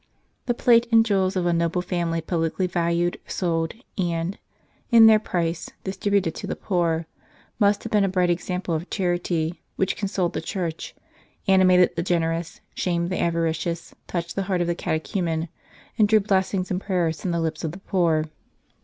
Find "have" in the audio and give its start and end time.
7.83-7.91